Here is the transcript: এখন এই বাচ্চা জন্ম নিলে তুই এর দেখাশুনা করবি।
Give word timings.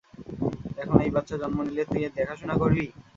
এখন 0.81 0.97
এই 1.05 1.11
বাচ্চা 1.15 1.35
জন্ম 1.41 1.57
নিলে 1.67 1.83
তুই 1.89 2.01
এর 2.05 2.11
দেখাশুনা 2.17 2.55
করবি। 2.61 2.85